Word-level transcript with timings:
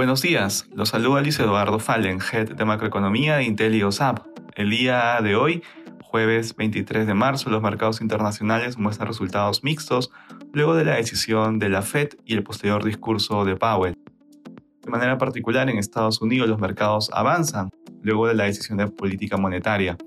Buenos 0.00 0.22
días, 0.22 0.66
los 0.74 0.88
saluda 0.88 1.20
Luis 1.20 1.38
Eduardo 1.40 1.78
Fallen, 1.78 2.20
Head 2.20 2.54
de 2.54 2.64
Macroeconomía 2.64 3.36
de 3.36 3.44
Intel 3.44 3.74
y 3.74 3.82
OSAP. 3.82 4.20
El 4.54 4.70
día 4.70 5.20
de 5.22 5.36
hoy, 5.36 5.62
jueves 6.02 6.56
23 6.56 7.06
de 7.06 7.12
marzo, 7.12 7.50
los 7.50 7.60
mercados 7.60 8.00
internacionales 8.00 8.78
muestran 8.78 9.08
resultados 9.08 9.62
mixtos 9.62 10.10
luego 10.54 10.74
de 10.74 10.86
la 10.86 10.94
decisión 10.94 11.58
de 11.58 11.68
la 11.68 11.82
Fed 11.82 12.08
y 12.24 12.32
el 12.32 12.42
posterior 12.42 12.82
discurso 12.82 13.44
de 13.44 13.56
Powell. 13.56 13.94
De 14.82 14.90
manera 14.90 15.18
particular, 15.18 15.68
en 15.68 15.76
Estados 15.76 16.22
Unidos 16.22 16.48
los 16.48 16.58
mercados 16.58 17.10
avanzan 17.12 17.68
luego 18.00 18.26
de 18.26 18.32
la 18.32 18.44
decisión 18.44 18.78
de 18.78 18.86
política 18.88 19.36
monetaria. 19.36 19.98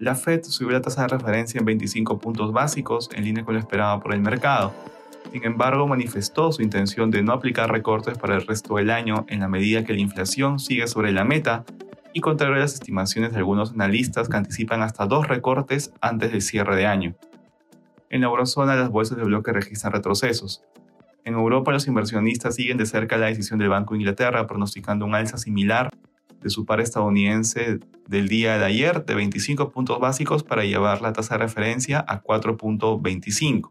La 0.00 0.16
Fed 0.16 0.42
subió 0.42 0.72
la 0.72 0.80
tasa 0.80 1.02
de 1.02 1.08
referencia 1.08 1.60
en 1.60 1.64
25 1.66 2.18
puntos 2.18 2.52
básicos, 2.52 3.08
en 3.14 3.22
línea 3.22 3.44
con 3.44 3.54
lo 3.54 3.60
esperado 3.60 4.00
por 4.00 4.12
el 4.12 4.20
mercado 4.20 4.72
sin 5.32 5.44
embargo, 5.44 5.86
manifestó 5.86 6.50
su 6.50 6.62
intención 6.62 7.10
de 7.10 7.22
no 7.22 7.32
aplicar 7.32 7.70
recortes 7.70 8.18
para 8.18 8.34
el 8.34 8.46
resto 8.46 8.76
del 8.76 8.90
año 8.90 9.26
en 9.28 9.40
la 9.40 9.48
medida 9.48 9.84
que 9.84 9.92
la 9.92 10.00
inflación 10.00 10.58
sigue 10.58 10.88
sobre 10.88 11.12
la 11.12 11.24
meta 11.24 11.64
y 12.12 12.20
contrario 12.20 12.56
a 12.56 12.58
las 12.58 12.74
estimaciones 12.74 13.30
de 13.32 13.38
algunos 13.38 13.72
analistas 13.72 14.28
que 14.28 14.36
anticipan 14.36 14.82
hasta 14.82 15.06
dos 15.06 15.28
recortes 15.28 15.92
antes 16.00 16.32
del 16.32 16.42
cierre 16.42 16.74
de 16.74 16.86
año. 16.86 17.14
En 18.08 18.22
la 18.22 18.26
eurozona 18.26 18.74
las 18.74 18.90
bolsas 18.90 19.18
de 19.18 19.24
bloque 19.24 19.52
registran 19.52 19.92
retrocesos. 19.92 20.64
En 21.24 21.34
Europa 21.34 21.70
los 21.70 21.86
inversionistas 21.86 22.56
siguen 22.56 22.78
de 22.78 22.86
cerca 22.86 23.16
la 23.16 23.26
decisión 23.26 23.60
del 23.60 23.68
Banco 23.68 23.94
de 23.94 24.00
Inglaterra 24.00 24.48
pronosticando 24.48 25.04
un 25.04 25.14
alza 25.14 25.38
similar 25.38 25.89
de 26.40 26.50
su 26.50 26.64
par 26.64 26.80
estadounidense 26.80 27.80
del 28.06 28.28
día 28.28 28.58
de 28.58 28.64
ayer 28.64 29.04
de 29.04 29.14
25 29.14 29.70
puntos 29.70 30.00
básicos 30.00 30.42
para 30.42 30.64
llevar 30.64 31.02
la 31.02 31.12
tasa 31.12 31.34
de 31.34 31.44
referencia 31.44 32.04
a 32.06 32.22
4.25. 32.22 33.70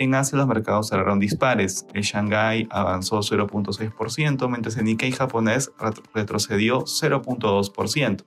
En 0.00 0.14
Asia 0.14 0.38
los 0.38 0.46
mercados 0.46 0.88
cerraron 0.88 1.18
dispares. 1.18 1.84
El 1.92 2.02
Shanghai 2.02 2.68
avanzó 2.70 3.18
0.6%, 3.18 4.48
mientras 4.48 4.76
el 4.76 4.84
Nikkei 4.84 5.10
japonés 5.10 5.72
retrocedió 6.14 6.82
0.2%. 6.82 8.24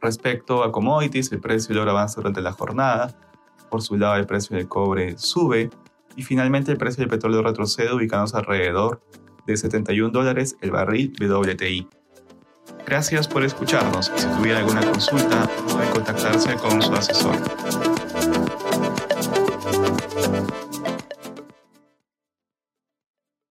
Respecto 0.00 0.64
a 0.64 0.72
commodities, 0.72 1.30
el 1.30 1.40
precio 1.40 1.68
del 1.68 1.82
oro 1.82 1.90
avanza 1.90 2.20
durante 2.20 2.40
la 2.40 2.52
jornada. 2.52 3.14
Por 3.70 3.82
su 3.82 3.98
lado, 3.98 4.16
el 4.16 4.26
precio 4.26 4.56
del 4.56 4.66
cobre 4.66 5.18
sube. 5.18 5.68
Y 6.16 6.22
finalmente, 6.22 6.72
el 6.72 6.78
precio 6.78 7.02
del 7.02 7.10
petróleo 7.10 7.42
retrocede, 7.42 7.92
ubicándose 7.92 8.36
alrededor 8.36 9.02
de 9.46 9.56
71 9.56 10.10
dólares 10.10 10.56
el 10.60 10.70
barril 10.70 11.12
WTI. 11.20 11.86
Gracias 12.86 13.28
por 13.28 13.44
escucharnos. 13.44 14.12
Si 14.16 14.26
tuviera 14.26 14.58
alguna 14.58 14.80
consulta, 14.82 15.48
pueden 15.70 15.90
contactarse 15.90 16.54
con 16.54 16.82
su 16.82 16.92
asesor. 16.92 17.36